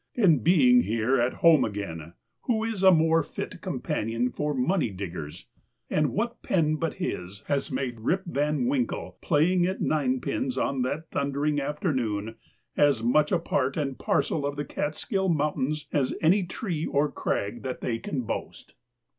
And 0.15 0.43
being 0.43 0.81
here 0.81 1.21
at 1.21 1.31
home 1.45 1.63
again, 1.63 2.13
who 2.45 2.63
is 2.63 2.81
a 2.81 2.91
more 2.91 3.21
fit 3.21 3.61
com 3.61 3.81
panion 3.81 4.33
for 4.33 4.55
money 4.55 4.89
diggers? 4.89 5.45
And 5.91 6.11
what 6.13 6.41
pen 6.41 6.77
but 6.77 6.95
his 6.95 7.43
has 7.45 7.69
made 7.71 7.99
Rip 7.99 8.25
Van 8.25 8.65
Winkle, 8.65 9.19
playing 9.21 9.67
at 9.67 9.79
nine 9.79 10.19
pins 10.19 10.57
on 10.57 10.81
that 10.81 11.11
thundering 11.11 11.61
afternoon, 11.61 12.33
as 12.75 13.03
much 13.03 13.31
part 13.43 13.77
and 13.77 13.95
parcel 13.95 14.43
of 14.43 14.55
the 14.55 14.65
Catskill 14.65 15.29
Mountains 15.29 15.85
as 15.93 16.15
any 16.19 16.45
tree 16.47 16.83
or 16.87 17.11
crag 17.11 17.61
that 17.61 17.81
they 17.81 17.99
can 17.99 18.21
boast? 18.21 18.73